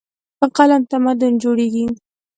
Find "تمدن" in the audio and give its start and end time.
0.91-1.33